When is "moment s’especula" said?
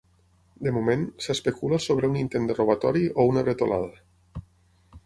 0.77-1.79